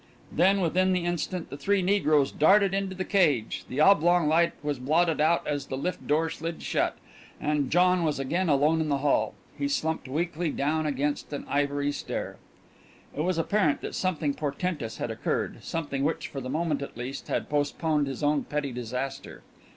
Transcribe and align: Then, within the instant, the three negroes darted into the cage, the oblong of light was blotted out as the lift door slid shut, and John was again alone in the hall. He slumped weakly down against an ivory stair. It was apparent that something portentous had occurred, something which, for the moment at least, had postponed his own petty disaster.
Then, 0.31 0.61
within 0.61 0.93
the 0.93 1.05
instant, 1.05 1.51
the 1.51 1.57
three 1.57 1.83
negroes 1.83 2.31
darted 2.31 2.73
into 2.73 2.95
the 2.95 3.05
cage, 3.05 3.65
the 3.69 3.79
oblong 3.81 4.23
of 4.23 4.29
light 4.29 4.53
was 4.63 4.79
blotted 4.79 5.21
out 5.21 5.45
as 5.45 5.67
the 5.67 5.77
lift 5.77 6.07
door 6.07 6.27
slid 6.31 6.63
shut, 6.63 6.97
and 7.39 7.69
John 7.69 8.03
was 8.03 8.17
again 8.17 8.49
alone 8.49 8.81
in 8.81 8.89
the 8.89 8.97
hall. 9.05 9.35
He 9.59 9.67
slumped 9.67 10.07
weakly 10.07 10.49
down 10.49 10.87
against 10.87 11.31
an 11.33 11.45
ivory 11.47 11.91
stair. 11.91 12.37
It 13.15 13.21
was 13.21 13.37
apparent 13.37 13.81
that 13.81 13.93
something 13.93 14.33
portentous 14.33 14.97
had 14.97 15.11
occurred, 15.11 15.63
something 15.63 16.03
which, 16.03 16.29
for 16.29 16.41
the 16.41 16.49
moment 16.49 16.81
at 16.81 16.97
least, 16.97 17.27
had 17.27 17.47
postponed 17.47 18.07
his 18.07 18.23
own 18.23 18.45
petty 18.45 18.71
disaster. 18.71 19.43